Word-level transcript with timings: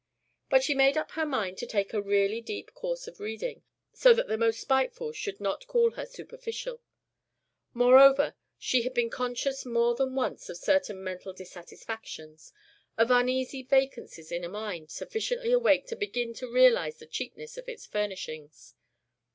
She 0.61 0.73
made 0.73 0.97
up 0.97 1.11
her 1.11 1.27
mind 1.27 1.59
to 1.59 1.67
take 1.67 1.93
a 1.93 2.01
really 2.01 2.41
deep 2.41 2.73
course 2.73 3.05
of 3.07 3.19
reading, 3.19 3.61
so 3.93 4.15
that 4.15 4.27
the 4.27 4.35
most 4.35 4.59
spiteful 4.59 5.11
should 5.11 5.39
not 5.39 5.67
call 5.67 5.91
her 5.91 6.07
superficial; 6.07 6.81
moreover, 7.75 8.33
she 8.57 8.81
had 8.81 8.95
been 8.95 9.11
conscious 9.11 9.63
more 9.63 9.93
than 9.93 10.15
once 10.15 10.49
of 10.49 10.57
certain 10.57 11.03
mental 11.03 11.33
dissatisfactions, 11.33 12.51
of 12.97 13.11
uneasy 13.11 13.61
vacancies 13.61 14.31
in 14.31 14.43
a 14.43 14.49
mind 14.49 14.89
sufficiently 14.89 15.51
awake 15.51 15.85
to 15.85 15.95
begin 15.95 16.33
to 16.33 16.51
realise 16.51 16.97
the 16.97 17.05
cheapness 17.05 17.55
of 17.55 17.69
its 17.69 17.85
furnishings. 17.85 18.73